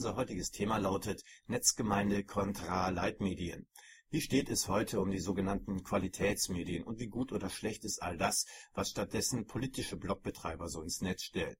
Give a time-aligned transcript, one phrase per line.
[0.00, 3.66] unser heutiges Thema lautet Netzgemeinde kontra Leitmedien.
[4.08, 8.16] Wie steht es heute um die sogenannten Qualitätsmedien und wie gut oder schlecht ist all
[8.16, 11.54] das, was stattdessen politische Blogbetreiber so ins Netz stellen?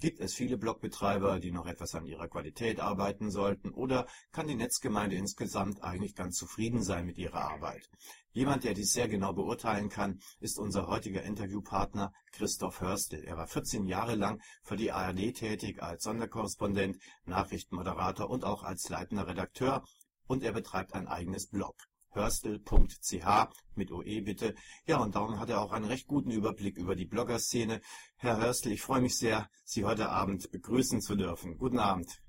[0.00, 4.54] Gibt es viele Blogbetreiber, die noch etwas an ihrer Qualität arbeiten sollten, oder kann die
[4.54, 7.88] Netzgemeinde insgesamt eigentlich ganz zufrieden sein mit ihrer Arbeit?
[8.32, 13.24] Jemand, der dies sehr genau beurteilen kann, ist unser heutiger Interviewpartner Christoph Hörstel.
[13.24, 18.88] Er war 14 Jahre lang für die ARD tätig als Sonderkorrespondent, Nachrichtenmoderator und auch als
[18.88, 19.84] leitender Redakteur
[20.26, 21.76] und er betreibt ein eigenes Blog
[22.14, 23.26] hörstel.ch
[23.74, 24.54] mit OE bitte.
[24.86, 27.80] Ja, und darum hat er auch einen recht guten Überblick über die Bloggerszene.
[28.16, 31.58] Herr Hörstel, ich freue mich sehr, Sie heute Abend begrüßen zu dürfen.
[31.58, 32.22] Guten Abend.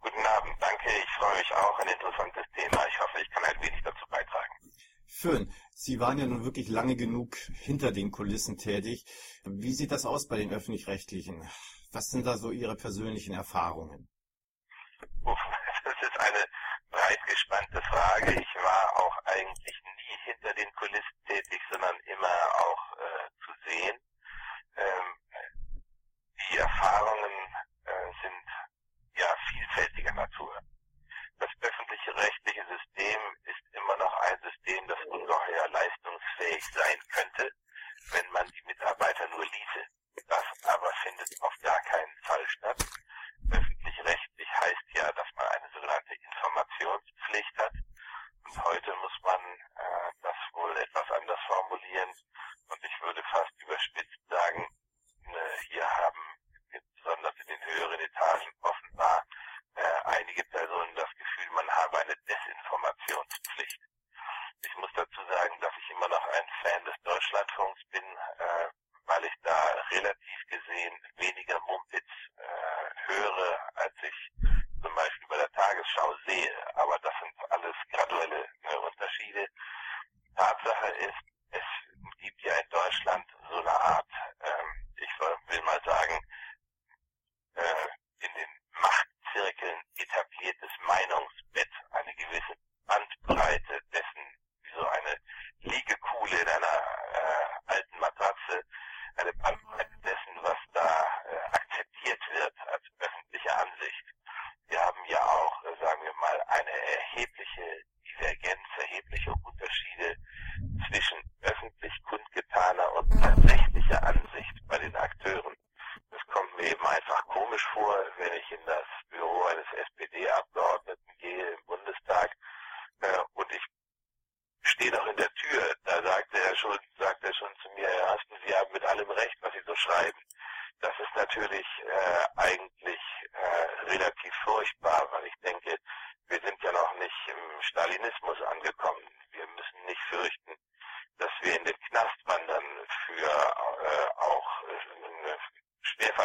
[0.00, 0.88] Guten Abend, danke.
[0.88, 1.78] Ich freue mich auch.
[1.78, 2.86] Ein interessantes Thema.
[2.88, 4.52] Ich hoffe, ich kann ein wenig dazu beitragen.
[5.06, 5.52] Schön.
[5.74, 9.04] Sie waren ja nun wirklich lange genug hinter den Kulissen tätig.
[9.44, 11.48] Wie sieht das aus bei den Öffentlich-Rechtlichen?
[11.92, 14.08] Was sind da so Ihre persönlichen Erfahrungen?
[15.24, 15.38] Uff,
[15.84, 16.44] das ist eine
[16.90, 18.32] breit gespannte Frage.
[18.32, 23.98] Ich war auch eigentlich nie hinter den Kulissen tätig, sondern immer auch äh, zu sehen.
[24.76, 25.16] Ähm,
[26.50, 28.46] die Erfahrungen äh, sind
[29.16, 30.58] ja vielfältiger Natur.
[31.38, 37.50] Das öffentliche rechtliche System ist immer noch ein System, das ungeheuer leistungsfähig sein könnte,
[38.12, 39.84] wenn man die Mitarbeiter nur ließe.
[40.28, 42.84] Das aber findet auf gar keinen Fall statt.
[43.50, 47.72] Öffentlich-rechtlich heißt ja, dass man eine sogenannte Informationspflicht hat.
[48.44, 48.91] Und heute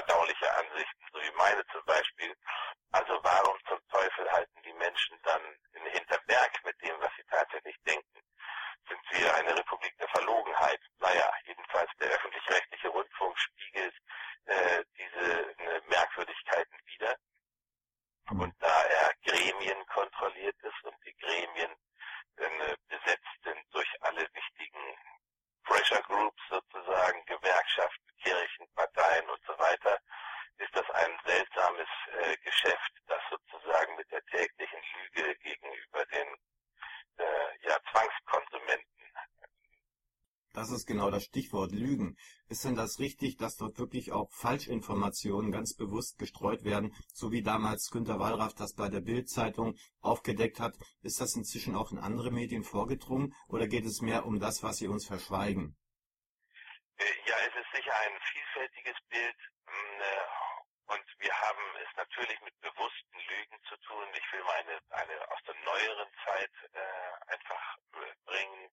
[0.08, 2.34] verdauliche Ansichten, so wie meine zum Beispiel.
[2.92, 5.42] Also warum zum Teufel halten die Menschen dann
[5.92, 8.22] hinter Berg mit dem, was sie tatsächlich denken?
[8.88, 10.80] Sind wir eine Republik der Verlogenheit?
[11.00, 13.96] Naja, jedenfalls der öffentlich-rechtliche Rundfunk spiegelt
[14.46, 17.16] äh, diese äh, Merkwürdigkeiten wider.
[18.30, 21.72] Und da er Gremien kontrolliert ist und die Gremien
[22.38, 24.98] äh, besetzt sind durch alle wichtigen
[25.68, 30.00] Pressure Groups sozusagen, Gewerkschaften, Kirchen, Parteien und so weiter,
[30.58, 31.88] ist das ein seltsames
[32.20, 36.28] äh, Geschäft, das sozusagen mit der täglichen Lüge gegenüber den
[37.18, 38.88] äh, ja, Zwangskonsumenten
[41.18, 42.16] Das Stichwort Lügen.
[42.48, 47.42] Ist denn das richtig, dass dort wirklich auch Falschinformationen ganz bewusst gestreut werden, so wie
[47.42, 50.76] damals Günter Wallraff das bei der Bild-Zeitung aufgedeckt hat?
[51.02, 54.78] Ist das inzwischen auch in andere Medien vorgedrungen oder geht es mehr um das, was
[54.78, 55.76] sie uns verschweigen?
[57.00, 59.38] Ja, es ist sicher ein vielfältiges Bild
[60.86, 64.06] und wir haben es natürlich mit bewussten Lügen zu tun.
[64.14, 67.78] Ich will mal eine, eine aus der neueren Zeit äh, einfach
[68.24, 68.70] bringen,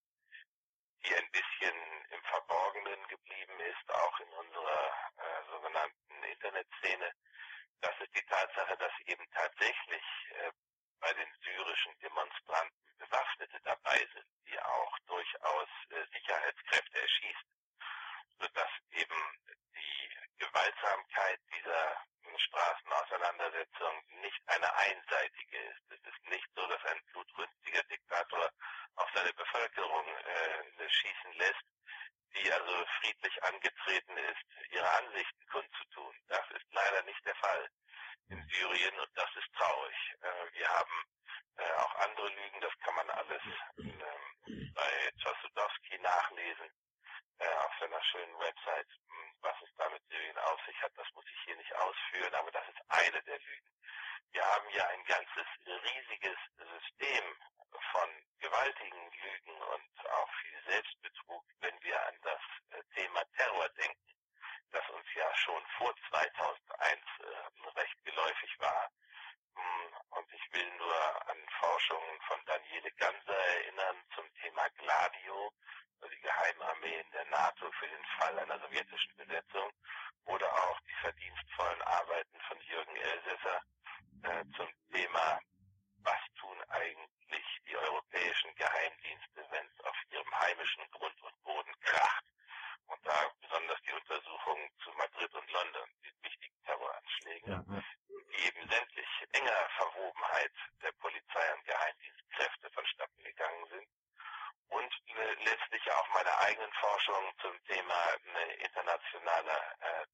[1.06, 1.76] die ein bisschen
[2.10, 4.88] im Verborgenen geblieben ist, auch in unserer
[5.18, 7.12] äh, sogenannten Internetszene.
[7.80, 10.50] Das ist die Tatsache, dass eben tatsächlich äh,
[11.00, 17.50] bei den syrischen Demonstranten Bewaffnete dabei sind, die auch durchaus äh, Sicherheitskräfte erschießen,
[18.40, 19.20] sodass eben
[19.76, 21.96] die Gewaltsamkeit dieser
[22.38, 24.02] Straßenauseinandersetzung
[24.34, 25.82] nicht eine einseitige ist.
[25.90, 28.50] Es ist nicht so, dass ein blutrünstiger Diktator
[28.96, 31.64] auf seine Bevölkerung äh, schießen lässt,
[32.34, 36.14] die also friedlich angetreten ist, ihre Ansichten kundzutun.
[36.28, 37.70] Das ist leider nicht der Fall
[38.28, 39.96] in Syrien und das ist traurig.
[40.66, 41.04] haben
[41.56, 43.42] äh, auch andere Lügen, das kann man alles
[43.78, 46.70] ähm, bei Czosudowski nachlesen
[47.38, 48.88] äh, auf seiner schönen Website.
[49.06, 52.50] Hm, was es damit Syrien auf sich hat, das muss ich hier nicht ausführen, aber
[52.50, 53.74] das ist eine der Lügen.
[54.34, 57.24] Wir haben ja ein ganzes riesiges System
[57.92, 58.10] von
[58.40, 62.40] gewaltigen Lügen und auch viel Selbstbetrug, wenn wir an das
[62.70, 64.12] äh, Thema Terror denken,
[64.72, 68.90] das uns ja schon vor 2001 äh, recht geläufig war.
[69.54, 75.52] Hm, und ich will nur an Forschungen von Daniele Ganser erinnern zum Thema Gladio,
[76.10, 79.70] die Geheimarmee in der NATO für den Fall einer sowjetischen Besetzung
[80.24, 83.62] oder auch die verdienstvollen Arbeiten von Jürgen Elsässer
[84.24, 85.38] äh, zum Thema,
[85.98, 92.24] was tun eigentlich die europäischen Geheimdienste, wenn es auf ihrem heimischen Grund und Boden kracht.
[92.86, 97.82] Und da besonders die Untersuchungen zu Madrid und London, den wichtigen Terroranschlägen, ja, ja.
[98.08, 100.52] die eben sämtlich enger Verwobenheit
[100.82, 103.88] der Polizei und Geheimdienstkräfte vonstatten gegangen sind.
[104.68, 110.06] Und äh, letztlich auch meine eigenen Forschungen zum Thema äh, internationaler äh,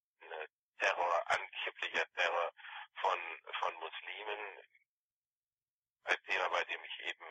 [0.79, 2.53] Terror, angeblicher Terror
[3.01, 3.19] von,
[3.59, 4.41] von Muslimen.
[6.05, 7.27] Ein Thema, bei dem ich eben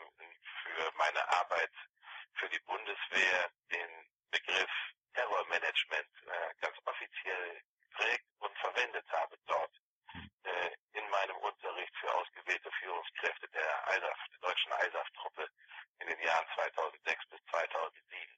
[1.10, 1.72] für meine Arbeit
[2.34, 3.90] für die Bundeswehr den
[4.30, 4.70] Begriff
[5.14, 7.62] Terrormanagement äh, ganz offiziell
[7.92, 9.72] prägt und verwendet habe dort
[10.44, 15.50] äh, in meinem Unterricht für ausgewählte Führungskräfte der, ISAF, der deutschen ISAF-Truppe
[16.00, 18.38] in den Jahren 2006 bis 2007.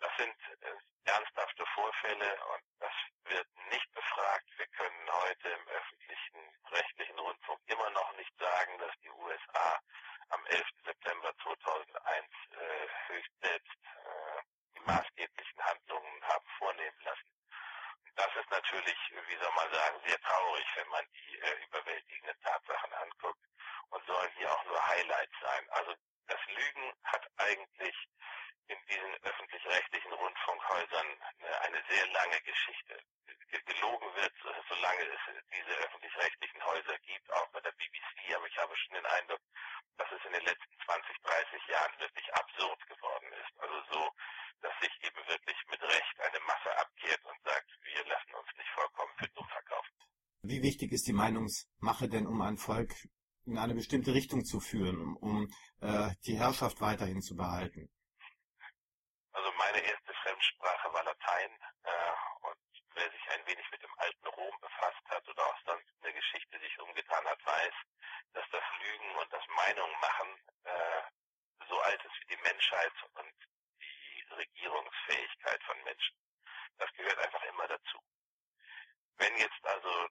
[0.00, 2.92] Das sind äh, ernsthafte Vorfälle und das
[3.24, 4.46] wird nicht befragt.
[4.56, 6.40] Wir können heute im öffentlichen
[6.70, 9.80] rechtlichen Rundfunk immer noch nicht sagen, dass die USA
[10.30, 10.66] am 11.
[10.84, 14.42] September 2001 äh, höchst selbst äh,
[14.74, 17.30] die maßgeblichen Handlungen haben vornehmen lassen.
[18.06, 22.40] Und das ist natürlich, wie soll man sagen, sehr traurig, wenn man die äh, überwältigenden
[22.42, 23.44] Tatsachen anguckt
[23.90, 25.70] und sollen hier auch nur Highlights sein.
[25.70, 25.94] Also
[26.26, 27.96] das Lügen hat eigentlich
[28.68, 31.06] in diesen öffentlich-rechtlichen Rundfunkhäusern
[31.62, 33.00] eine sehr lange Geschichte.
[33.64, 34.32] Gelogen wird,
[34.68, 35.20] solange es
[35.52, 39.40] diese öffentlich-rechtlichen Häuser gibt, auch bei der BBC, aber ich habe schon den Eindruck,
[39.96, 43.60] dass es in den letzten 20, 30 Jahren wirklich absurd geworden ist.
[43.60, 44.10] Also so,
[44.62, 48.70] dass sich eben wirklich mit Recht eine Masse abkehrt und sagt, wir lassen uns nicht
[48.70, 49.92] vollkommen für dumm verkaufen.
[50.42, 52.92] Wie wichtig ist die Meinungsmache denn, um ein Volk
[53.46, 55.48] in eine bestimmte Richtung zu führen, um
[55.80, 57.88] äh, die Herrschaft weiterhin zu behalten?
[59.32, 61.50] Also meine erste Fremdsprache war Latein
[61.82, 62.12] äh,
[62.44, 62.60] und
[62.92, 66.60] wer sich ein wenig mit dem alten Rom befasst hat oder auch sonst der Geschichte
[66.60, 67.74] sich umgetan hat, weiß,
[68.34, 70.28] dass das Lügen und das Meinung machen
[70.64, 71.02] äh,
[71.70, 73.32] so alt ist wie die Menschheit und
[73.80, 76.16] die Regierungsfähigkeit von Menschen.
[76.76, 77.98] Das gehört einfach immer dazu.
[79.16, 80.08] Wenn jetzt also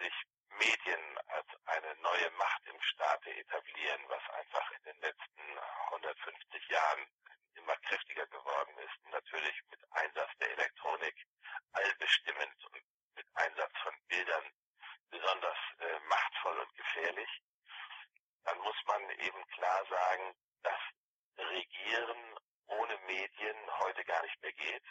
[0.00, 0.14] sich
[0.58, 5.58] Medien als eine neue Macht im Staate etablieren, was einfach in den letzten
[5.92, 7.06] 150 Jahren
[7.54, 9.10] immer kräftiger geworden ist.
[9.10, 11.14] Natürlich mit Einsatz der Elektronik
[11.72, 12.82] allbestimmend und
[13.14, 14.44] mit Einsatz von Bildern
[15.10, 17.42] besonders äh, machtvoll und gefährlich.
[18.44, 20.80] Dann muss man eben klar sagen, dass
[21.38, 24.84] Regieren ohne Medien heute gar nicht mehr geht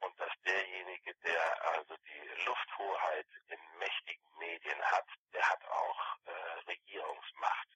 [0.00, 6.30] und dass derjenige, der also die Lufthoheit in mächtigen Medien hat, der hat auch äh,
[6.68, 7.68] Regierungsmacht.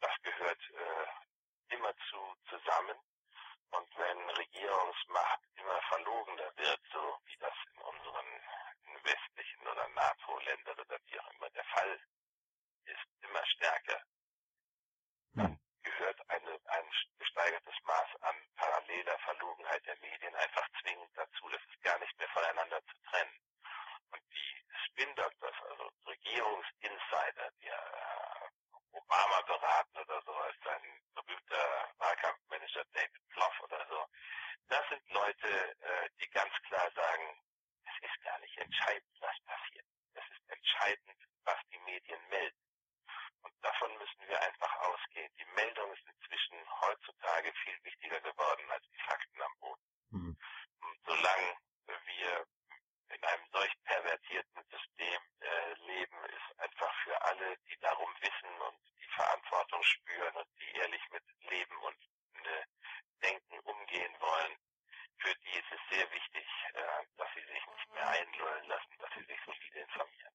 [0.00, 2.96] Das gehört äh, immerzu zusammen.
[3.70, 8.26] Und wenn Regierungsmacht immer verlogener wird, so wie das in unseren
[9.02, 12.00] westlichen oder NATO-Ländern oder wie auch immer der Fall
[12.84, 14.00] ist, immer stärker,
[15.34, 21.48] dann gehört eine, ein gesteigertes Maß an paralleler Verlogenheit der Medien einfach zwingend dazu.
[21.50, 23.38] Das ist gar nicht mehr voneinander zu trennen.
[24.10, 28.46] Und die Spin Doctors, also Regierungsinsider, die äh,
[28.92, 34.06] Obama beraten oder so, als sein berühmter Wahlkampfmanager David Plouffe oder so,
[34.68, 35.48] das sind Leute,
[35.80, 37.42] äh, die ganz klar sagen,
[37.84, 39.86] es ist gar nicht entscheidend, was passiert.
[40.14, 42.66] Es ist entscheidend, was die Medien melden.
[43.42, 45.32] Und davon müssen wir einfach ausgehen.
[45.38, 49.82] Die Meldung ist inzwischen heutzutage viel wichtiger geworden als die Fakten am Boden.
[50.10, 50.36] Mhm.
[50.80, 52.46] Und solange wir
[53.08, 58.80] in einem solch pervertierten System äh, leben, ist einfach für alle, die darum wissen und
[58.98, 61.96] die Verantwortung spüren und die ehrlich mit Leben und
[62.44, 62.64] äh,
[63.22, 64.56] Denken umgehen wollen,
[65.18, 69.10] für die ist es sehr wichtig, äh, dass sie sich nicht mehr einlullen lassen, dass
[69.14, 70.34] sie sich solide informieren.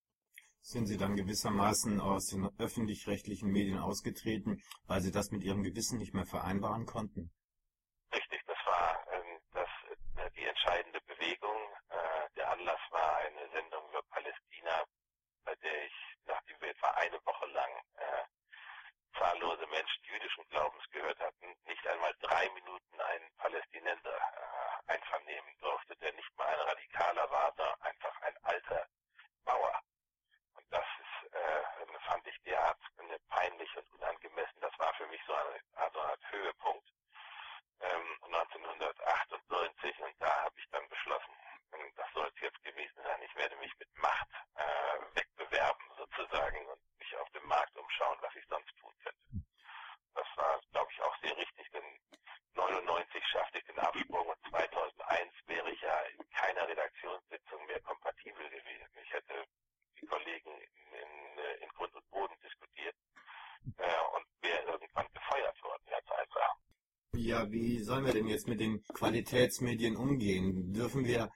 [0.72, 5.98] Sind Sie dann gewissermaßen aus den öffentlich-rechtlichen Medien ausgetreten, weil Sie das mit Ihrem Gewissen
[5.98, 7.30] nicht mehr vereinbaren konnten?
[8.10, 9.68] Richtig, das war ähm, das,
[10.16, 11.58] äh, die entscheidende Bewegung.
[11.90, 14.84] Äh, der Anlass war eine Sendung über Palästina,
[15.44, 18.24] bei der ich, nachdem wir etwa eine Woche lang äh,
[32.12, 32.78] fand ich derart
[33.28, 34.60] peinlich und unangemessen.
[34.60, 36.88] Das war für mich so eine, also ein Höhepunkt
[37.80, 41.32] ähm, 1998 und da habe ich dann beschlossen,
[41.96, 43.22] das soll es jetzt gewesen sein.
[43.22, 48.36] Ich werde mich mit Macht äh, wegbewerben sozusagen und mich auf dem Markt umschauen, was
[48.36, 49.46] ich sonst tun könnte.
[50.14, 51.98] Das war, glaube ich, auch sehr richtig, denn
[52.54, 58.48] 99 schaffte ich den Absprung und 2001 wäre ich ja in keiner Redaktionssitzung mehr kompatibel
[58.50, 58.88] gewesen.
[59.02, 59.46] Ich hätte
[60.00, 62.96] die Kollegen in, in, in Grund und Boden diskutiert
[63.78, 66.56] äh, und wäre irgendwann gefeuert worden, ganz einfach.
[67.14, 70.72] Ja, wie sollen wir denn jetzt mit den Qualitätsmedien umgehen?
[70.72, 71.30] Dürfen wir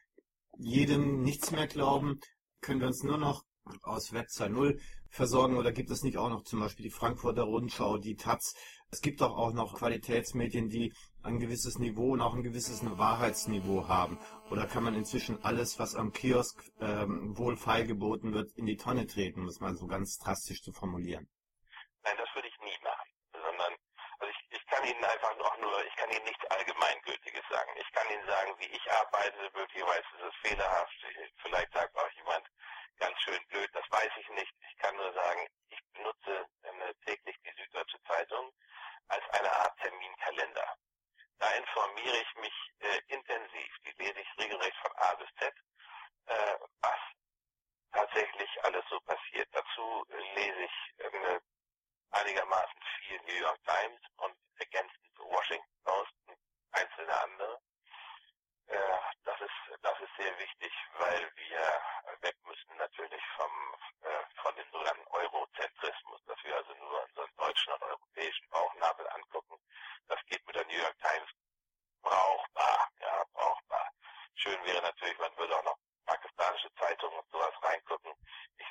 [0.59, 2.21] jedem nichts mehr glauben?
[2.61, 3.45] Können wir uns nur noch
[3.83, 7.99] aus Web 2.0 versorgen oder gibt es nicht auch noch zum Beispiel die Frankfurter Rundschau,
[7.99, 8.55] die Taz?
[8.90, 13.88] Es gibt doch auch noch Qualitätsmedien, die ein gewisses Niveau und auch ein gewisses Wahrheitsniveau
[13.88, 14.19] haben.
[14.50, 19.07] Oder kann man inzwischen alles, was am Kiosk ähm, wohl feilgeboten wird, in die Tonne
[19.07, 21.28] treten, um es mal so ganz drastisch zu formulieren?
[22.05, 23.75] Nein, das würde ich nie machen, sondern
[24.21, 27.71] also ich, ich kann Ihnen einfach auch nur, ich kann Ihnen nichts Allgemeingültiges sagen.
[27.76, 30.95] Ich kann Ihnen sagen, wie ich arbeite, möglicherweise ist es fehlerhaft,
[31.43, 32.47] vielleicht sagt auch jemand,
[32.99, 34.52] ganz schön blöd, das weiß ich nicht.
[34.71, 38.52] Ich kann nur sagen, ich benutze äh, täglich die Süddeutsche Zeitung
[39.09, 40.76] als eine Art Terminkalender.
[41.38, 45.55] Da informiere ich mich äh, intensiv, die lese ich regelrecht von A bis Z,
[46.26, 47.00] äh, was
[47.93, 49.49] tatsächlich alles so passiert.
[49.52, 51.40] Dazu äh, lese ich äh,
[52.11, 56.39] einigermaßen viel New York Times und ergänzend Washington und
[56.73, 57.61] einzelne andere.
[58.67, 61.83] Äh, das ist das ist sehr wichtig, weil wir
[62.21, 67.73] weg müssen natürlich vom äh, von dem sogenannten Eurozentrismus, dass wir also nur unseren deutschen
[67.73, 69.57] und europäischen Bauchnabel angucken.
[70.09, 71.31] Das geht mit der New York Times
[72.03, 73.91] brauchbar, ja brauchbar.
[74.35, 78.13] Schön wäre natürlich, man würde auch noch pakistanische Zeitungen und sowas reingucken.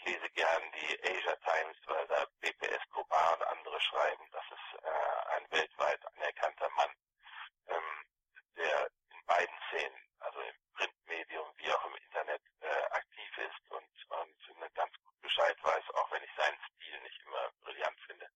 [0.05, 4.23] Lese gern die Asia Times, weil da BPS Kobar und andere schreiben.
[4.31, 6.91] Das ist äh, ein weltweit anerkannter Mann,
[7.67, 8.05] ähm,
[8.55, 13.89] der in beiden Szenen, also im Printmedium wie auch im Internet, äh, aktiv ist und,
[14.09, 18.29] und ganz gut Bescheid weiß, auch wenn ich seinen Stil nicht immer brillant finde.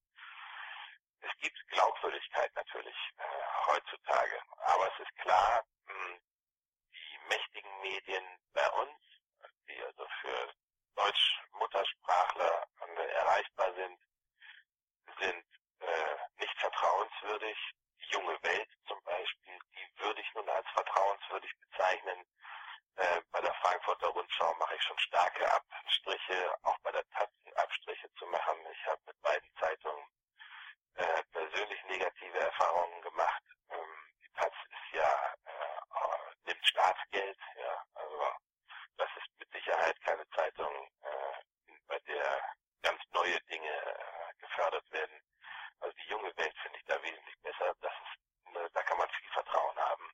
[1.20, 3.22] Es gibt Glaubwürdigkeit natürlich äh,
[3.66, 6.20] heutzutage, aber es ist klar, mh, hm,
[6.92, 8.24] die mächtigen Medien
[8.54, 8.98] bei uns,
[9.68, 10.54] die also für
[10.96, 12.66] Deutsch-Muttersprachler
[13.30, 13.98] erreichbar sind,
[15.18, 15.44] sind
[15.80, 17.56] äh, nicht vertrauenswürdig.
[18.00, 22.24] Die junge Welt zum Beispiel, die würde ich nun als vertrauenswürdig bezeichnen.
[22.96, 28.12] Äh, bei der Frankfurter Rundschau mache ich schon starke Abstriche, auch bei der Taz Abstriche
[28.14, 28.56] zu machen.
[28.72, 30.04] Ich habe mit beiden Zeitungen
[30.94, 33.42] äh, persönlich negative Erfahrungen gemacht.
[33.70, 38.34] Ähm, die Taz ist ja äh, nimmt Staatsgeld, ja, also
[38.96, 42.42] das ist mit Sicherheit keine Zeitung, äh, bei der
[42.82, 45.20] ganz neue Dinge äh, gefördert werden.
[45.80, 47.74] Also die junge Welt finde ich da wesentlich besser.
[47.80, 50.10] Das ist, äh, da kann man viel Vertrauen haben.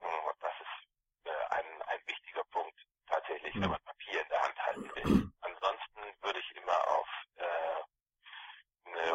[0.00, 4.66] Und das ist äh, ein, ein wichtiger Punkt tatsächlich, wenn man Papier in der Hand
[4.66, 5.32] halten will.
[5.40, 7.82] Ansonsten würde ich immer auf äh,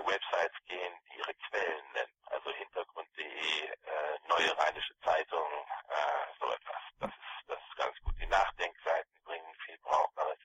[0.06, 2.14] Websites gehen, die ihre Quellen nennen.
[2.26, 5.48] Also hintergrund.de, äh, Neue Rheinische Zeitung,
[5.90, 6.82] äh, so etwas.
[7.00, 8.16] Das ist, das ist ganz gut.
[8.20, 10.40] Die Nachdenkseiten bringen viel Brauchbares.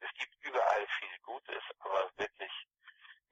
[0.00, 2.52] Es gibt überall viel Gutes, aber wirklich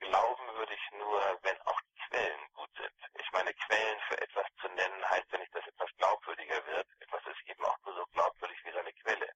[0.00, 2.92] glauben würde ich nur, wenn auch die Quellen gut sind.
[3.18, 6.86] Ich meine, Quellen für etwas zu nennen heißt ja nicht, dass etwas glaubwürdiger wird.
[7.00, 9.28] Etwas ist eben auch nur so glaubwürdig wie seine Quelle.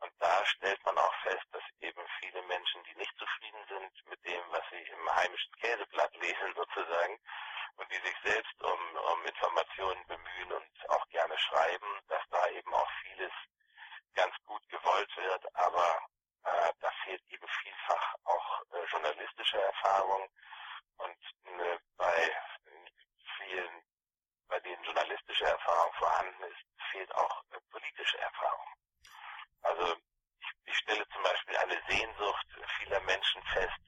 [0.00, 4.24] Und da stellt man auch fest, dass eben viele Menschen, die nicht zufrieden sind mit
[4.24, 7.18] dem, was sie im heimischen Käseblatt lesen sozusagen,
[7.76, 12.74] und die sich selbst um, um Informationen bemühen und auch gerne schreiben, dass da eben
[12.74, 13.32] auch vieles
[14.14, 16.06] ganz gut gewollt wird, aber
[16.44, 20.28] äh, da fehlt eben vielfach auch äh, journalistische Erfahrung
[20.98, 21.16] und
[21.60, 22.36] äh, bei
[23.36, 23.82] vielen,
[24.48, 28.74] bei denen journalistische Erfahrung vorhanden ist, fehlt auch äh, politische Erfahrung.
[29.62, 29.96] Also
[30.40, 32.46] ich, ich stelle zum Beispiel eine Sehnsucht
[32.78, 33.81] vieler Menschen fest,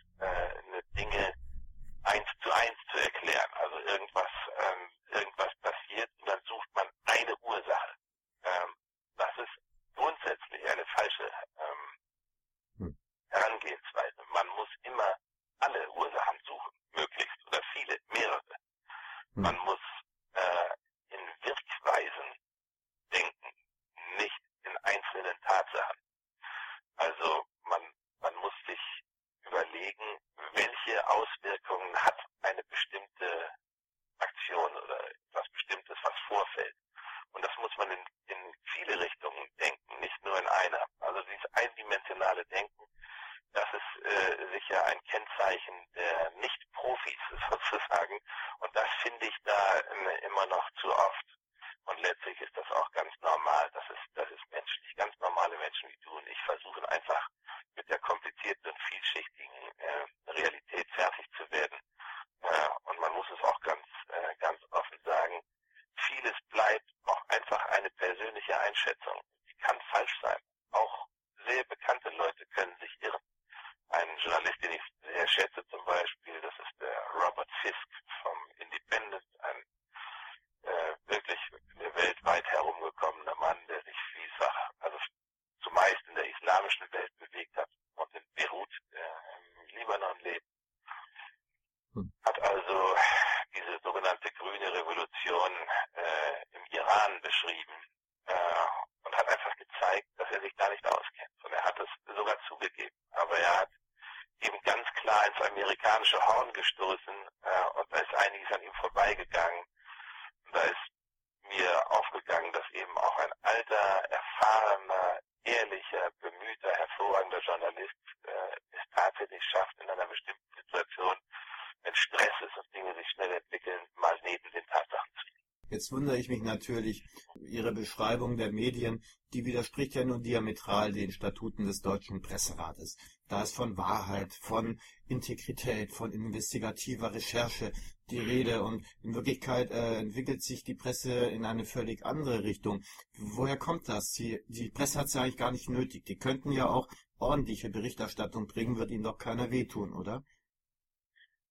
[125.94, 127.04] wundere ich mich natürlich.
[127.46, 132.96] Ihre Beschreibung der Medien, die widerspricht ja nun diametral den Statuten des Deutschen Presserates.
[133.28, 137.72] Da ist von Wahrheit, von Integrität, von investigativer Recherche
[138.10, 142.82] die Rede und in Wirklichkeit äh, entwickelt sich die Presse in eine völlig andere Richtung.
[143.16, 144.10] Woher kommt das?
[144.12, 146.04] Die, die Presse hat es ja eigentlich gar nicht nötig.
[146.04, 150.24] Die könnten ja auch ordentliche Berichterstattung bringen, wird ihnen doch keiner wehtun, oder?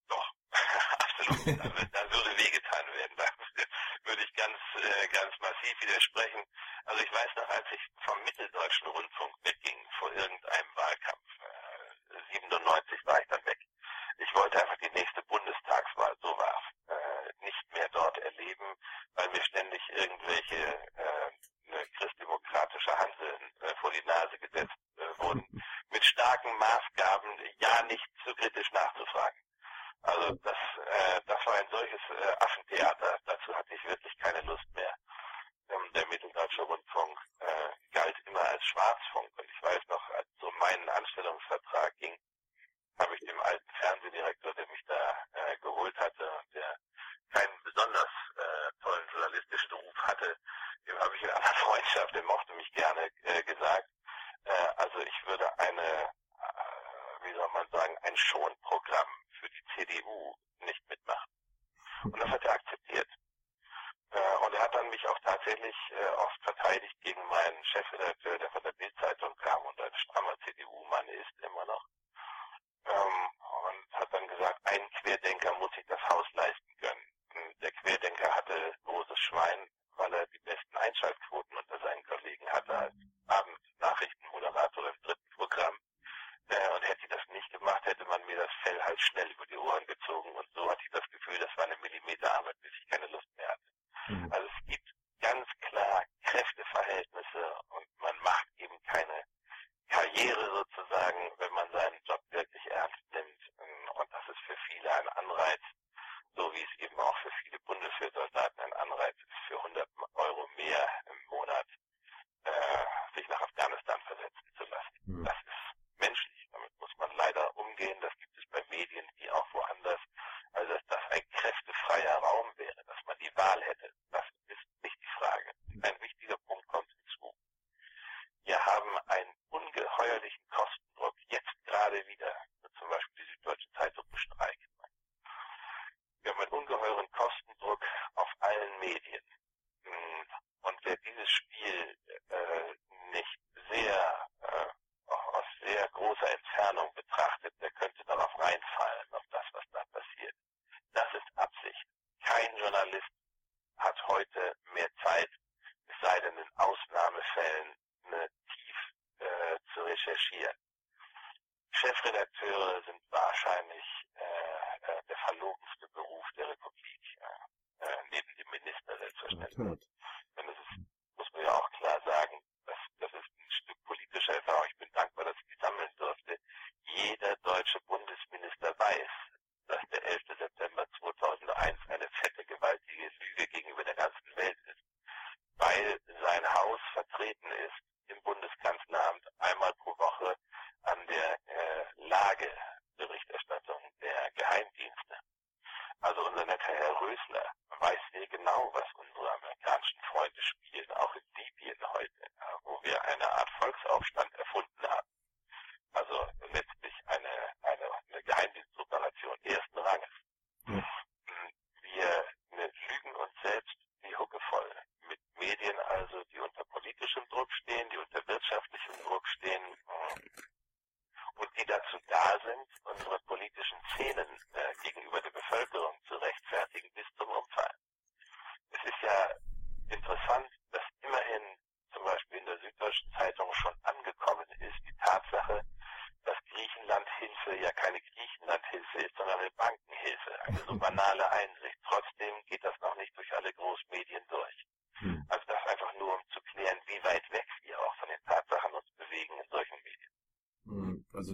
[0.09, 0.33] Doch,
[1.47, 2.02] absolut.
[19.96, 20.56] irgendwelche
[20.98, 21.02] äh,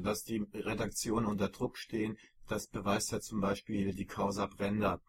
[0.09, 2.17] dass die Redaktionen unter Druck stehen,
[2.47, 5.01] das beweist ja zum Beispiel die Causa Brenda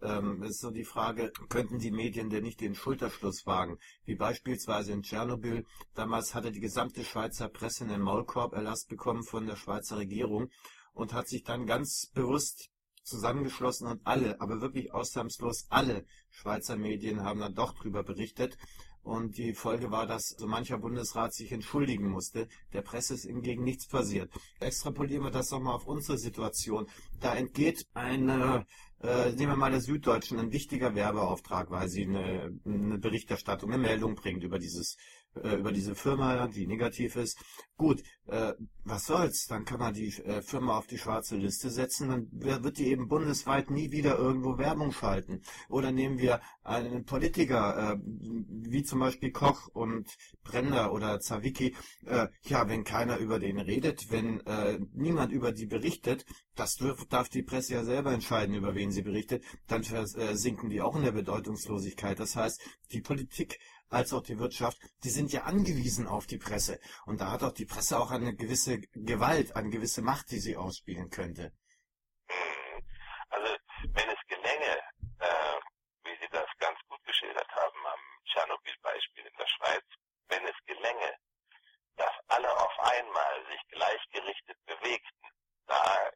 [0.00, 3.78] ähm, ist so die Frage, könnten die Medien denn nicht den Schulterschluss wagen?
[4.04, 5.66] Wie beispielsweise in Tschernobyl.
[5.94, 10.50] Damals hatte die gesamte Schweizer Presse einen Maulkorb-Erlass bekommen von der Schweizer Regierung
[10.92, 12.70] und hat sich dann ganz bewusst
[13.02, 18.56] zusammengeschlossen und alle, aber wirklich ausnahmslos alle Schweizer Medien haben dann doch drüber berichtet.
[19.14, 22.48] Und die Folge war, dass so mancher Bundesrat sich entschuldigen musste.
[22.72, 24.28] Der Presse ist hingegen nichts passiert.
[24.58, 26.88] Extrapolieren wir das nochmal auf unsere Situation.
[27.20, 28.66] Da entgeht eine
[29.04, 33.82] äh, nehmen wir mal der Süddeutschen, ein wichtiger Werbeauftrag, weil sie eine, eine Berichterstattung, eine
[33.82, 34.96] Meldung bringt über dieses
[35.42, 37.38] äh, über diese Firma, die negativ ist.
[37.76, 38.52] Gut, äh,
[38.84, 39.46] was soll's?
[39.48, 43.08] Dann kann man die äh, Firma auf die schwarze Liste setzen, dann wird die eben
[43.08, 45.42] bundesweit nie wieder irgendwo Werbung schalten.
[45.68, 50.08] Oder nehmen wir einen Politiker, äh, wie zum Beispiel Koch und
[50.42, 51.74] Brender oder Zawicki.
[52.06, 57.04] Äh, ja, wenn keiner über den redet, wenn äh, niemand über die berichtet, das darf,
[57.06, 61.02] darf die Presse ja selber entscheiden, über wen sie berichtet, dann versinken die auch in
[61.02, 62.20] der Bedeutungslosigkeit.
[62.20, 62.60] Das heißt,
[62.92, 63.58] die Politik
[63.90, 66.80] als auch die Wirtschaft, die sind ja angewiesen auf die Presse.
[67.06, 70.56] Und da hat auch die Presse auch eine gewisse Gewalt, eine gewisse Macht, die sie
[70.56, 71.52] ausspielen könnte.
[73.30, 73.56] Also
[73.92, 74.80] wenn es gelänge,
[75.20, 75.58] äh,
[76.04, 79.84] wie Sie das ganz gut geschildert haben am Tschernobyl-Beispiel in der Schweiz,
[80.28, 81.16] wenn es gelänge,
[81.96, 85.28] dass alle auf einmal sich gleichgerichtet bewegten,
[85.66, 86.10] da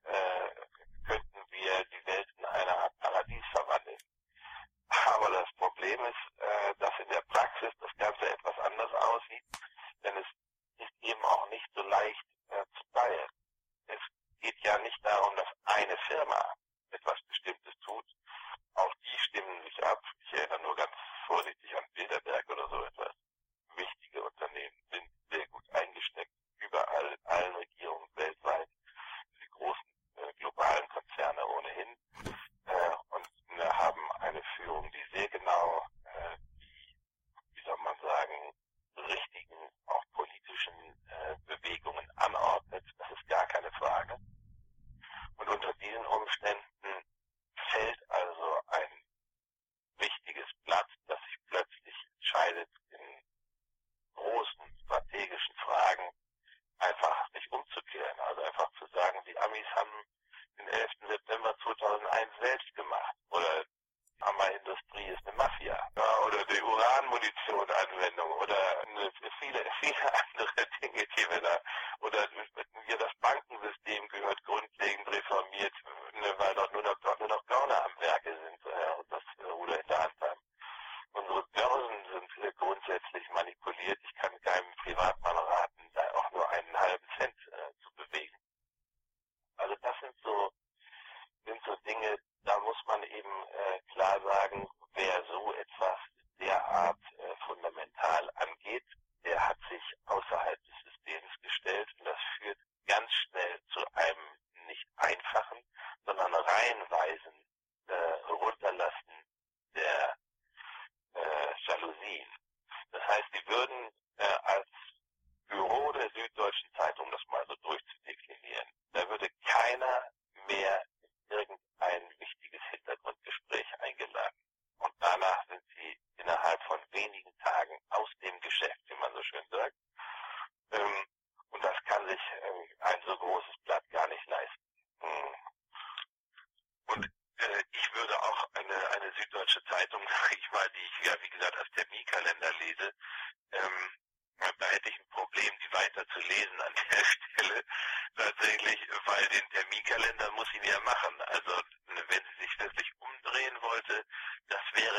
[149.39, 151.21] den Terminkalender muss ich ja machen.
[151.27, 154.05] Also wenn sie sich wirklich umdrehen wollte,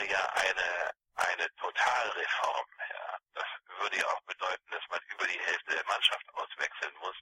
[0.10, 2.68] ja eine, eine Totalreform.
[2.90, 3.18] Ja.
[3.34, 3.46] Das
[3.80, 7.16] würde ja auch bedeuten, dass man über die Hälfte der Mannschaft auswechseln muss.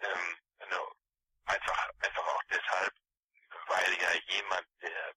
[0.00, 0.38] Ähm,
[1.44, 2.94] einfach, einfach auch deshalb,
[3.66, 5.14] weil ja jemand, der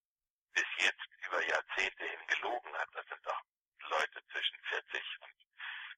[0.54, 3.42] bis jetzt über Jahrzehnte hin gelogen hat, das sind doch
[3.90, 5.34] Leute zwischen 40 und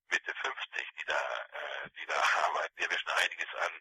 [0.10, 1.20] Mitte 50, die da,
[1.52, 2.78] äh, die da arbeiten.
[2.78, 3.72] Wir wissen einiges an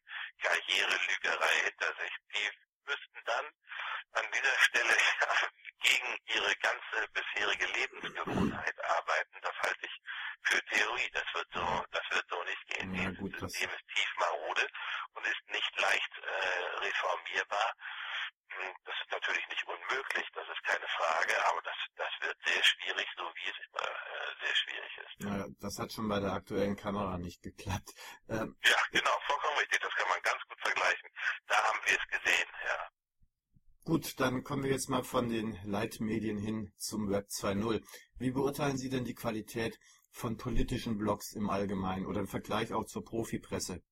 [0.43, 2.13] Karrierelügerei hinter sich.
[2.35, 2.51] Die
[2.87, 3.47] müssten dann
[4.13, 4.97] an dieser Stelle
[5.83, 9.39] gegen ihre ganze bisherige Lebensgewohnheit arbeiten.
[9.43, 10.01] Das halte ich
[10.43, 11.11] für Theorie.
[11.13, 12.95] Das wird so, das wird so nicht gehen.
[12.95, 14.69] Ja, gut, das System ist tief marode
[15.15, 17.75] und ist nicht leicht äh, reformierbar.
[18.85, 23.07] Das ist natürlich nicht unmöglich, das ist keine Frage, aber das, das wird sehr schwierig,
[23.17, 25.15] so wie es immer äh, sehr schwierig ist.
[25.19, 27.91] Ja, das hat schon bei der aktuellen Kamera nicht geklappt.
[28.29, 31.09] Ähm, ja, genau, vollkommen richtig, das kann man ganz gut vergleichen.
[31.47, 32.89] Da haben wir es gesehen, ja.
[33.85, 37.83] Gut, dann kommen wir jetzt mal von den Leitmedien hin zum Web 2.0.
[38.19, 39.79] Wie beurteilen Sie denn die Qualität
[40.11, 43.83] von politischen Blogs im Allgemeinen oder im Vergleich auch zur Profipresse?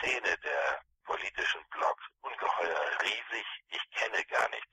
[0.00, 3.46] Szene der politischen Blogs ungeheuer riesig.
[3.68, 4.66] Ich kenne gar nicht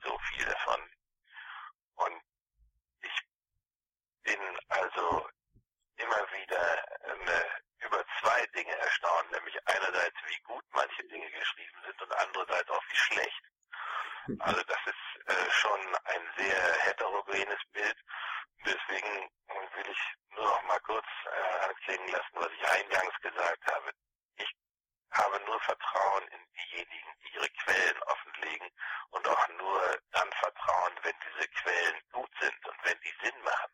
[0.58, 0.80] davon.
[1.96, 2.22] Und
[3.02, 3.20] ich
[4.22, 5.28] bin also
[5.96, 12.02] immer wieder äh, über zwei Dinge erstaunt, nämlich einerseits, wie gut manche Dinge geschrieben sind
[12.02, 13.42] und andererseits auch wie schlecht.
[14.40, 17.96] Also das ist äh, schon ein sehr heterogenes Bild.
[18.64, 19.30] Deswegen
[19.74, 23.92] will ich nur noch mal kurz äh, anklingen lassen, was ich eingangs gesagt habe
[25.12, 28.70] habe nur Vertrauen in diejenigen, die ihre Quellen offenlegen
[29.10, 33.72] und auch nur dann Vertrauen, wenn diese Quellen gut sind und wenn die Sinn machen.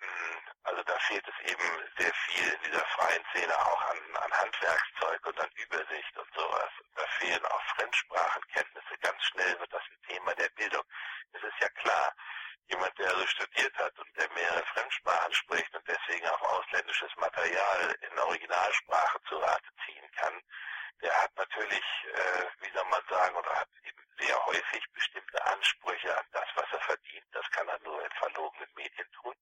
[0.00, 4.32] Hm, also da fehlt es eben sehr viel in dieser freien Szene auch an, an
[4.32, 6.70] Handwerkszeug und an Übersicht und sowas.
[6.94, 8.98] Da fehlen auch Fremdsprachenkenntnisse.
[9.00, 10.82] Ganz schnell wird das ein Thema der Bildung.
[11.32, 12.14] Es ist ja klar,
[12.68, 17.96] jemand, der also studiert hat und der mehrere Fremdsprachen spricht und deswegen auch ausländisches Material
[18.00, 20.42] in Originalsprache zu Rate ziehen kann,
[21.00, 26.16] der hat natürlich, äh, wie soll man sagen, oder hat eben sehr häufig bestimmte Ansprüche
[26.18, 27.26] an das, was er verdient.
[27.32, 29.34] Das kann er nur in verlogenen Medien tun.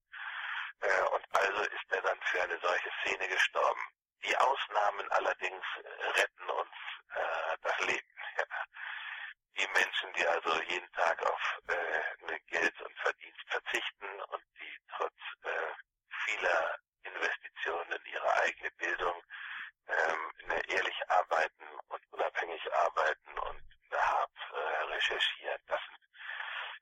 [0.80, 3.80] Äh, und also ist er dann für eine solche Szene gestorben.
[4.22, 5.64] Die Ausnahmen allerdings
[6.16, 6.76] retten uns
[7.14, 8.06] äh, das Leben.
[8.36, 8.44] Ja
[9.56, 15.14] die Menschen, die also jeden Tag auf äh, Geld und Verdienst verzichten und die trotz
[15.42, 15.72] äh,
[16.24, 19.22] vieler Investitionen in ihre eigene Bildung
[19.88, 20.32] ähm,
[20.68, 25.60] ehrlich arbeiten und unabhängig arbeiten und hart äh, recherchieren.
[25.66, 25.98] Das sind,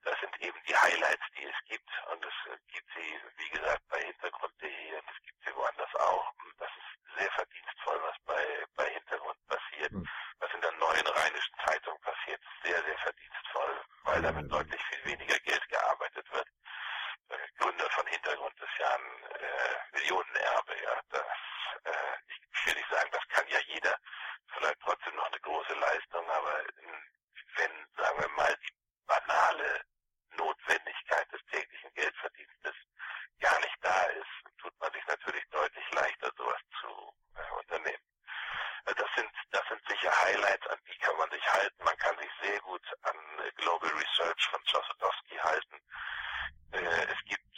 [0.05, 1.91] das sind eben die Highlights, die es gibt.
[2.11, 2.35] Und es
[2.69, 6.33] gibt sie, wie gesagt, bei Hintergrund.de und es gibt sie woanders auch.
[6.45, 9.93] Und das ist sehr verdienstvoll, was bei, bei Hintergrund passiert.
[10.41, 12.04] Was in der neuen Rheinischen Zeitung passiert,
[12.65, 16.49] sehr, sehr verdienstvoll, weil damit deutlich viel weniger Geld gearbeitet wird.
[17.31, 21.01] Der Gründer von Hintergrund ist ja ein äh, Millionenerbe, ja.
[21.11, 21.27] Das,
[21.85, 22.17] äh,
[22.53, 23.97] ich will nicht sagen, das kann ja jeder,
[24.53, 26.65] vielleicht trotzdem noch eine große Leistung, aber
[27.57, 28.75] wenn, sagen wir mal, die
[29.07, 29.85] banale
[30.37, 32.75] Notwendigkeit des täglichen Geldverdienstes
[33.41, 38.03] gar nicht da ist, tut man sich natürlich deutlich leichter, sowas zu äh, unternehmen.
[38.85, 41.85] Das sind, das sind sicher Highlights, an die kann man sich halten.
[41.85, 43.17] Man kann sich sehr gut an
[43.57, 45.81] Global Research von Josodowski halten.
[46.73, 47.49] Äh, es gibt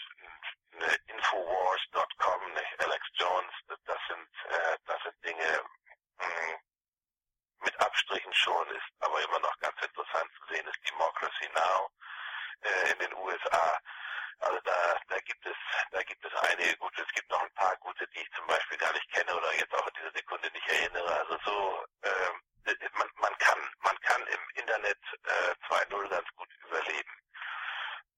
[0.73, 2.43] eine Infowars.com,
[2.79, 5.65] Alex Jones, das sind, äh, das sind Dinge
[6.19, 6.59] hm,
[7.61, 11.91] mit Abstrichen schon, ist aber immer noch ganz interessant zu sehen, ist Democracy Now
[12.61, 13.81] äh, in den USA.
[14.41, 15.57] Also da, da gibt es,
[15.91, 17.03] da gibt es einige gute.
[17.03, 19.75] Es gibt noch ein paar gute, die ich zum Beispiel gar nicht kenne oder jetzt
[19.75, 21.21] auch in dieser Sekunde nicht erinnere.
[21.21, 27.11] Also so, äh, man, man kann, man kann im Internet äh, 2.0 ganz gut überleben.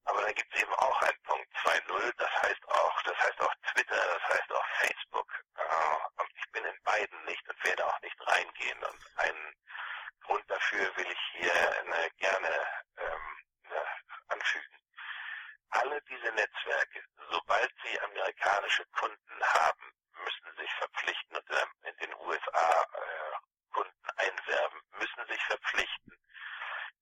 [0.05, 3.53] Aber dann gibt es eben auch einen Punkt 2.0, das heißt auch, das heißt auch
[3.71, 5.43] Twitter, das heißt auch Facebook.
[5.55, 8.83] Äh, und ich bin in beiden nicht und werde auch nicht reingehen.
[8.83, 9.55] Und einen
[10.25, 13.43] Grund dafür will ich hier äh, gerne ähm,
[14.27, 14.79] anfügen
[15.71, 21.49] alle diese Netzwerke, sobald sie amerikanische Kunden haben, müssen sich verpflichten und
[21.83, 26.17] in den USA äh, Kunden einwerben, müssen sich verpflichten,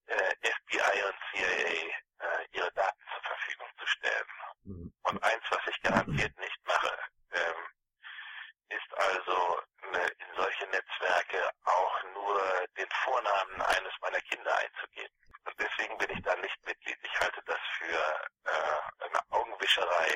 [0.08, 4.28] äh, FBI und CIA äh, ihre Daten zur Verfügung zu stellen.
[4.64, 4.94] Mhm.
[5.04, 7.00] Und eins, was ich garantiert nicht mache,
[7.32, 7.68] ähm,
[8.70, 15.14] ist also ne, in solche Netzwerke auch nur den Vornamen eines meiner Kinder einzugeben.
[15.46, 16.98] Und deswegen bin ich da nicht Mitglied.
[17.02, 17.98] Ich halte das für
[18.46, 20.10] äh, eine Augenwischerei,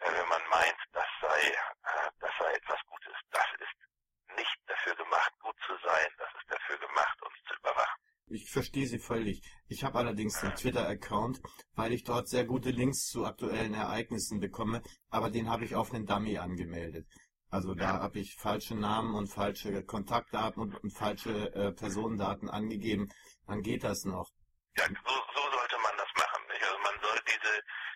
[0.00, 3.14] äh, wenn man meint, das sei, äh, das sei etwas Gutes.
[3.30, 6.08] Das ist nicht dafür gemacht, gut zu sein.
[6.18, 8.02] Das ist dafür gemacht, uns zu überwachen.
[8.30, 9.40] Ich verstehe Sie völlig.
[9.68, 11.40] Ich habe allerdings einen Twitter-Account,
[11.76, 15.92] weil ich dort sehr gute Links zu aktuellen Ereignissen bekomme, aber den habe ich auf
[15.92, 17.06] einen Dummy angemeldet.
[17.50, 23.08] Also da habe ich falsche Namen und falsche Kontaktdaten und, und falsche äh, Personendaten angegeben.
[23.46, 24.30] Dann geht das noch.
[24.76, 26.42] Ja, so, so sollte man das machen.
[26.48, 26.62] Nicht?
[26.62, 27.54] Also man soll diese,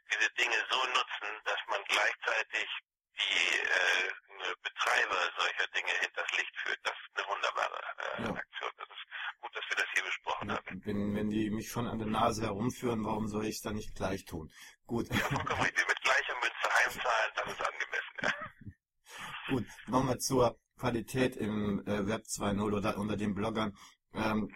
[0.08, 2.66] diese Dinge so nutzen, dass man gleichzeitig
[3.12, 6.80] die äh, Betreiber solcher Dinge hinters Licht führt.
[6.82, 8.30] Das ist eine wunderbare äh, ja.
[8.34, 8.70] Aktion.
[8.78, 9.04] Das ist
[9.40, 10.82] gut, dass wir das hier besprochen ja, haben.
[10.84, 13.94] Wenn, wenn die mich schon an der Nase herumführen, warum soll ich es dann nicht
[13.94, 14.50] gleich tun?
[14.86, 15.08] Gut.
[15.08, 15.86] Ja, vollkommen richtig.
[15.86, 18.16] Mit gleicher Münze heimzahlen, das ist angemessen.
[18.22, 18.32] Ja.
[19.48, 23.72] Gut, nochmal zur Qualität im äh, Web 2.0 oder unter den Bloggern.
[24.14, 24.50] Ähm,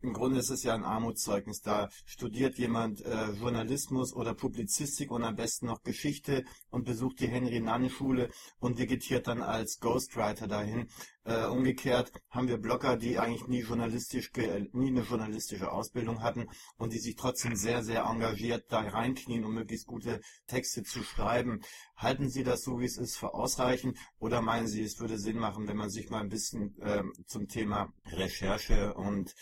[0.00, 1.60] Im Grunde ist es ja ein Armutszeugnis.
[1.60, 7.28] Da studiert jemand äh, Journalismus oder Publizistik und am besten noch Geschichte und besucht die
[7.28, 10.88] Henry-Nann-Schule und vegetiert dann als Ghostwriter dahin.
[11.24, 14.32] Äh, umgekehrt haben wir Blogger, die eigentlich nie journalistisch,
[14.72, 19.54] nie eine journalistische Ausbildung hatten und die sich trotzdem sehr, sehr engagiert da reinknien, um
[19.54, 21.60] möglichst gute Texte zu schreiben.
[21.96, 25.38] Halten Sie das so, wie es ist, für ausreichend oder meinen Sie, es würde Sinn
[25.38, 29.32] machen, wenn man sich mal ein bisschen äh, zum Thema Recherche und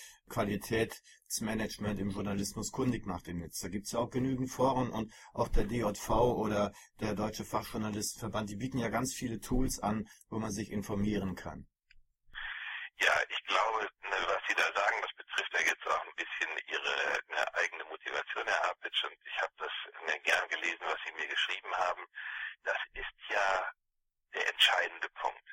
[1.30, 3.60] Qualitätsmanagement im Journalismus kundig macht im Netz.
[3.60, 8.50] Da gibt es ja auch genügend Foren und auch der DJV oder der Deutsche Fachjournalistenverband,
[8.50, 11.66] die bieten ja ganz viele Tools an, wo man sich informieren kann.
[12.98, 17.20] Ja, ich glaube, was Sie da sagen, das betrifft ja jetzt auch ein bisschen Ihre
[17.30, 19.72] ne, eigene Motivation, Herr Apitsch, und ich habe das
[20.24, 22.04] gern gelesen, was Sie mir geschrieben haben.
[22.64, 23.70] Das ist ja
[24.34, 25.46] der entscheidende Punkt.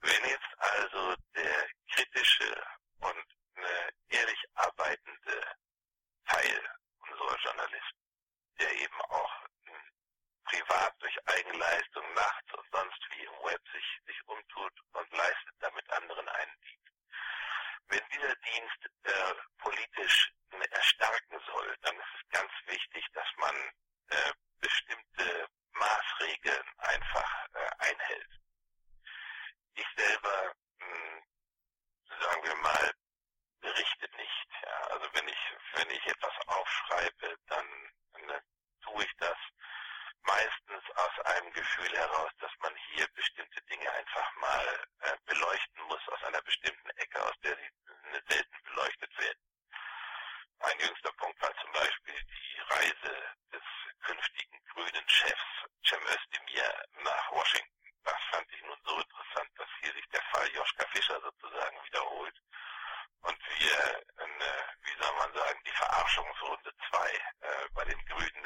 [0.00, 2.62] Wenn jetzt also der kritische
[3.00, 3.39] und
[4.08, 5.56] ehrlich arbeitende
[6.26, 8.00] Teil unserer Journalisten,
[8.58, 9.40] der eben auch
[10.44, 15.54] privat durch eigene Leistung nachts und sonst wie im Web sich, sich umtut und leistet
[15.60, 16.92] damit anderen einen Dienst.
[17.86, 20.32] Wenn dieser Dienst äh, politisch
[20.70, 23.54] erstarken soll, dann ist es ganz wichtig, dass man
[24.08, 28.30] äh, bestimmte Maßregeln einfach äh, einhält.
[29.74, 31.22] Ich selber, mh, hm,
[32.20, 32.92] sagen wir mal,
[33.60, 34.48] berichte nicht.
[34.62, 34.80] Ja.
[34.88, 35.38] Also wenn ich,
[35.74, 38.42] wenn ich etwas aufschreibe, dann, dann
[38.82, 39.36] tue ich das
[40.22, 46.06] meistens aus einem Gefühl heraus, dass man hier bestimmte Dinge einfach mal äh, beleuchten muss
[46.08, 47.70] aus einer bestimmten Ecke, aus der sie
[48.28, 49.40] selten beleuchtet werden.
[50.60, 53.62] Ein jüngster Punkt war zum Beispiel die Reise des
[54.00, 57.90] künftigen grünen Chefs Cem Özdemir nach Washington.
[58.04, 62.40] Das fand ich nun so interessant, dass hier sich der Fall Joschka Fischer sozusagen wiederholt
[63.22, 63.76] und wir,
[64.16, 64.50] eine,
[64.82, 68.39] wie soll man sagen, die Verarschungsrunde 2 äh, bei den Grünen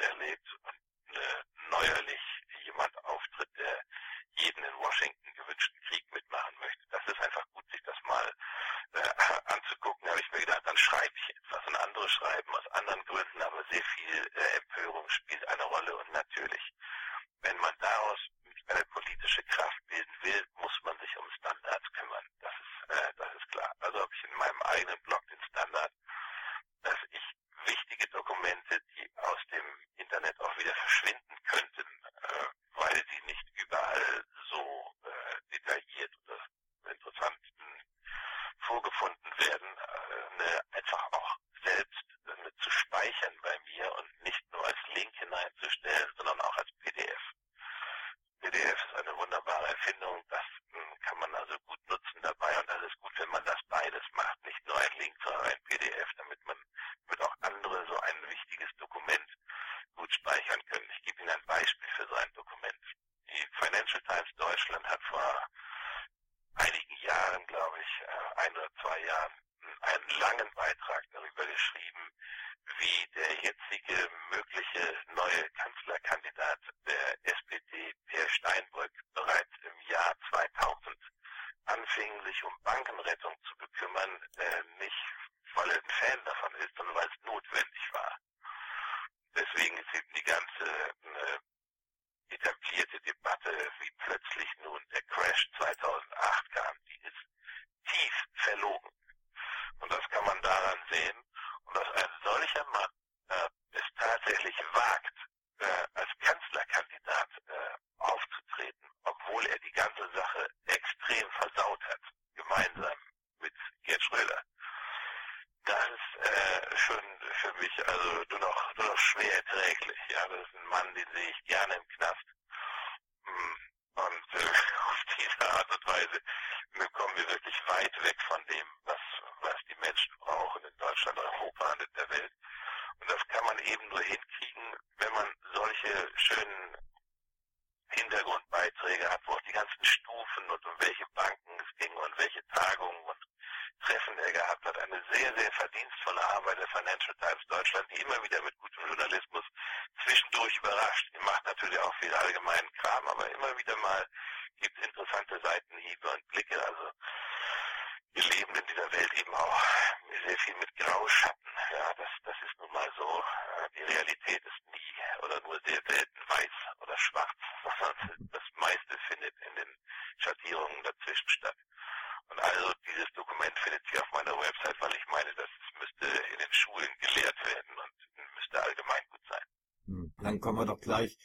[180.45, 181.17] kommen wir doch gleich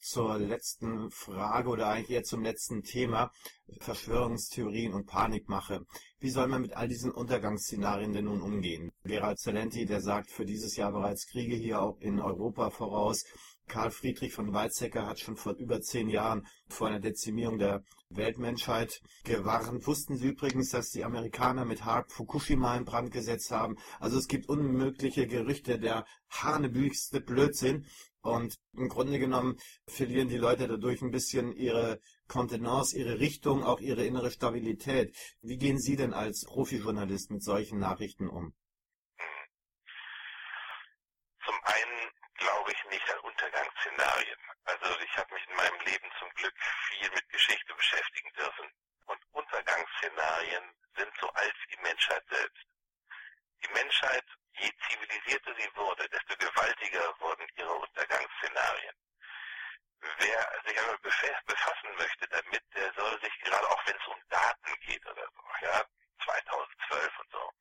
[0.00, 3.30] zur letzten Frage oder eigentlich eher zum letzten Thema
[3.78, 5.86] Verschwörungstheorien und Panikmache.
[6.24, 8.92] Wie soll man mit all diesen Untergangsszenarien denn nun umgehen?
[9.04, 13.26] Gerald Salenti, der sagt für dieses Jahr bereits Kriege hier auch in Europa voraus.
[13.68, 19.02] Karl Friedrich von Weizsäcker hat schon vor über zehn Jahren vor einer Dezimierung der Weltmenschheit
[19.24, 19.86] gewarnt.
[19.86, 23.76] Wussten Sie übrigens, dass die Amerikaner mit Harp Fukushima in Brand gesetzt haben?
[24.00, 27.84] Also es gibt unmögliche Gerüchte, der hanebüchste Blödsinn.
[28.22, 33.80] Und im Grunde genommen verlieren die Leute dadurch ein bisschen ihre Kontenance, Ihre Richtung, auch
[33.80, 35.16] Ihre innere Stabilität.
[35.42, 38.54] Wie gehen Sie denn als Profi-Journalist mit solchen Nachrichten um?
[41.44, 44.38] Zum einen glaube ich nicht an Untergangsszenarien.
[44.64, 46.54] Also ich habe mich in meinem Leben zum Glück
[46.88, 48.66] viel mit Geschichte beschäftigen dürfen.
[49.06, 50.64] Und Untergangsszenarien
[50.96, 52.64] sind so alt wie die Menschheit selbst.
[53.62, 54.24] Die Menschheit,
[54.58, 58.94] je zivilisierter sie wurde, desto gewaltiger wurden ihre Untergangsszenarien
[60.18, 64.80] wer sich aber befassen möchte damit, der soll sich gerade auch wenn es um Daten
[64.80, 65.84] geht oder so, ja,
[66.24, 67.52] 2012 und so,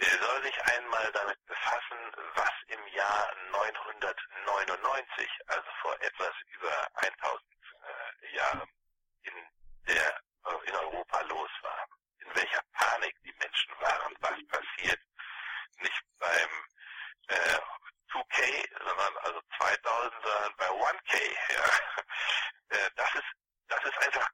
[0.00, 1.98] der soll sich einmal damit befassen,
[2.34, 7.42] was im Jahr 999, also vor etwas über 1000
[8.22, 8.68] äh, Jahren
[9.22, 9.34] in
[9.88, 10.20] der
[20.86, 21.12] 401k.
[21.50, 21.64] Ja.
[22.68, 23.24] Äh, das ist
[23.68, 24.30] das ist einfach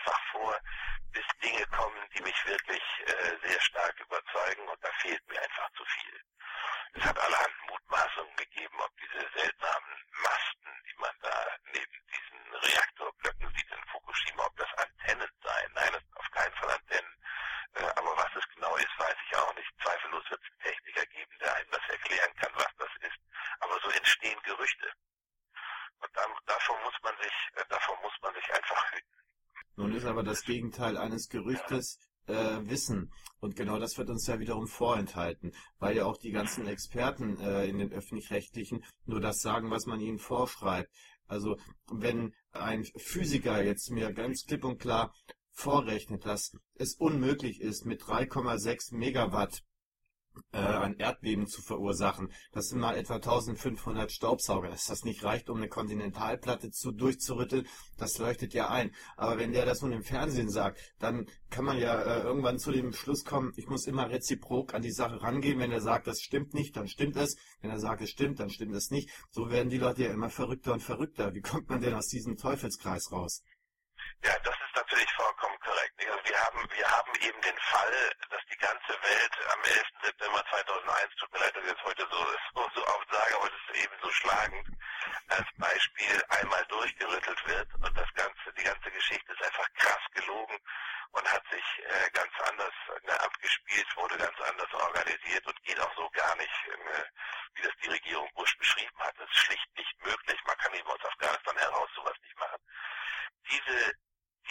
[0.00, 0.56] einfach vor,
[1.12, 3.96] bis Dinge kommen, die mich wirklich äh, sehr stark
[30.30, 33.12] das Gegenteil eines Gerüchtes äh, wissen.
[33.40, 37.66] Und genau das wird uns ja wiederum vorenthalten, weil ja auch die ganzen Experten äh,
[37.66, 40.90] in den öffentlich-rechtlichen nur das sagen, was man ihnen vorschreibt.
[41.26, 41.56] Also
[41.90, 45.12] wenn ein Physiker jetzt mir ganz klipp und klar
[45.52, 49.62] vorrechnet, dass es unmöglich ist, mit 3,6 Megawatt
[50.82, 52.32] ein Erdbeben zu verursachen.
[52.52, 54.68] Das sind mal etwa 1500 Staubsauger.
[54.68, 57.66] Dass das nicht reicht, um eine Kontinentalplatte zu durchzurütteln,
[57.96, 58.92] das leuchtet ja ein.
[59.16, 62.72] Aber wenn der das nun im Fernsehen sagt, dann kann man ja äh, irgendwann zu
[62.72, 65.58] dem Schluss kommen, ich muss immer reziprok an die Sache rangehen.
[65.58, 67.36] Wenn er sagt, das stimmt nicht, dann stimmt es.
[67.60, 69.10] Wenn er sagt, es stimmt, dann stimmt es nicht.
[69.30, 71.34] So werden die Leute ja immer verrückter und verrückter.
[71.34, 73.42] Wie kommt man denn aus diesem Teufelskreis raus?
[74.24, 74.49] Ja,
[93.60, 97.04] Spiels wurde ganz anders organisiert und geht auch so gar nicht, ähm, äh,
[97.54, 99.14] wie das die Regierung Bush beschrieben hat.
[99.18, 100.38] Das ist schlicht nicht möglich.
[100.46, 102.58] Man kann eben aus Afghanistan heraus sowas nicht machen.
[103.50, 103.92] Diese,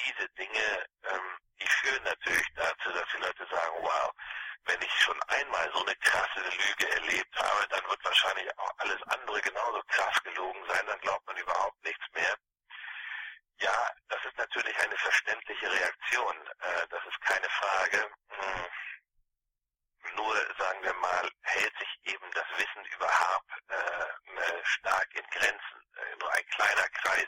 [0.05, 4.12] diese Dinge, ähm, die führen natürlich dazu, dass die Leute sagen, wow,
[4.66, 9.01] wenn ich schon einmal so eine krasse Lüge erlebt habe, dann wird wahrscheinlich auch alles
[9.03, 12.38] andere genauso krass gelogen sein, dann glaubt man überhaupt nichts mehr.
[13.57, 18.12] Ja, das ist natürlich eine verständliche Reaktion, äh, das ist keine Frage
[20.80, 25.80] sagen wir mal, hält sich eben das Wissen über Harp äh, ne, stark in Grenzen.
[25.95, 27.27] Äh, nur ein kleiner Kreis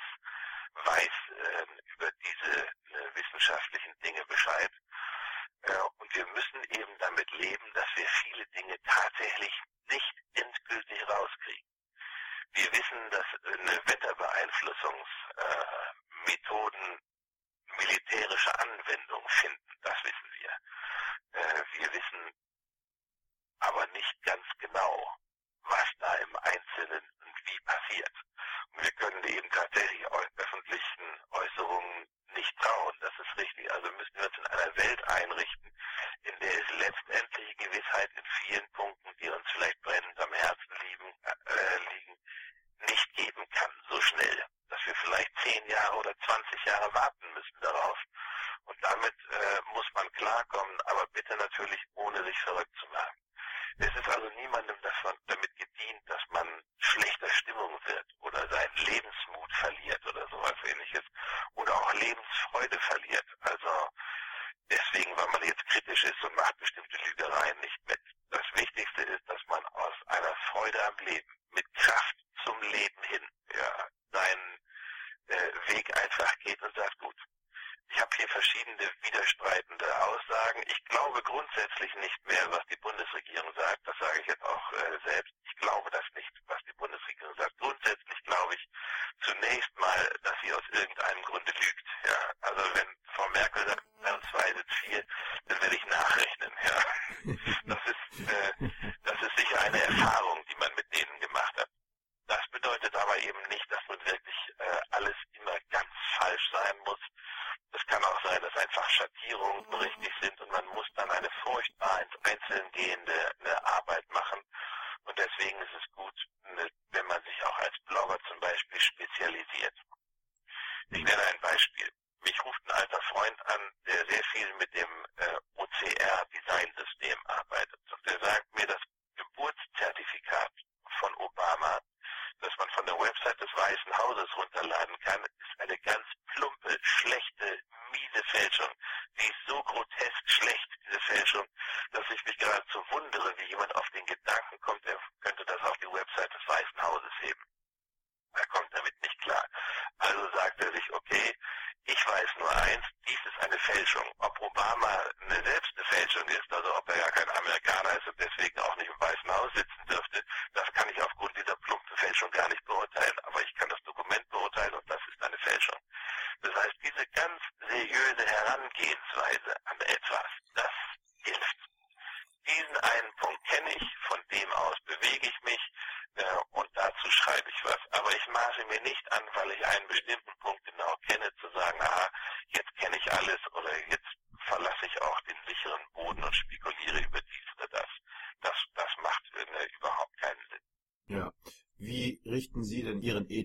[153.82, 154.06] Fälschung.
[154.20, 158.08] Ob Obama eine selbst eine Fälschung ist, also ob er gar kein Amerikaner ist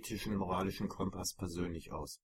[0.07, 2.21] ethischen moralischen Kompass persönlich aus.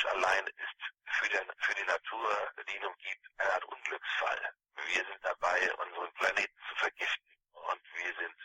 [0.00, 4.54] Mensch allein ist für, den, für die Natur, die ihn umgibt, eine Art Unglücksfall.
[4.86, 8.36] Wir sind dabei, unseren Planeten zu vergiften und wir sind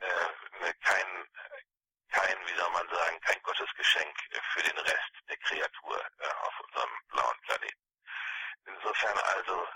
[0.00, 1.28] äh, kein,
[2.10, 4.16] kein, wie soll man sagen, kein Gottesgeschenk
[4.52, 7.86] für den Rest der Kreatur äh, auf unserem blauen Planeten.
[8.64, 9.68] Insofern also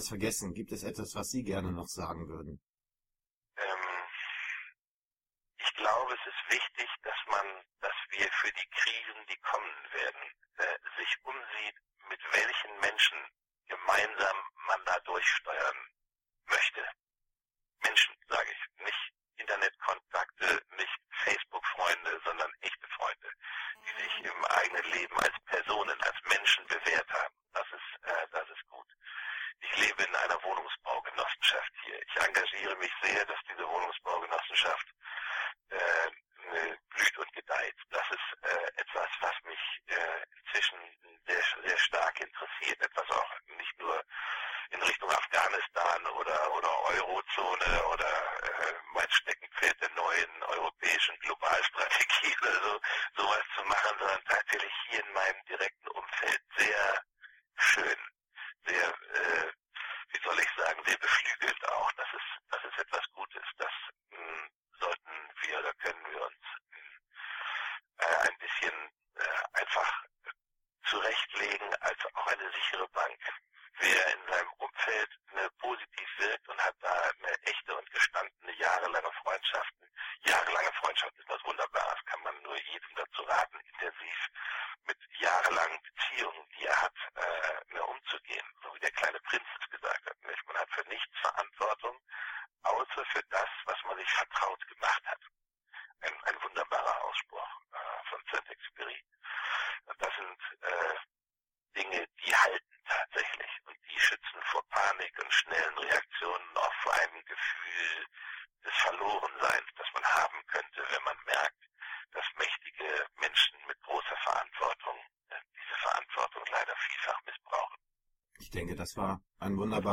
[0.00, 0.54] etwas vergessen?
[0.54, 2.58] Gibt es etwas, was Sie gerne noch sagen würden?
[35.70, 37.74] äh, blüht und gedeiht.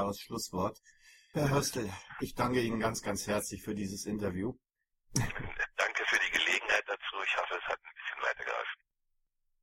[0.07, 0.81] wunderbares Schlusswort.
[1.33, 1.89] Herr äh, Hörstel,
[2.21, 4.53] ich danke Ihnen ganz, ganz herzlich für dieses Interview.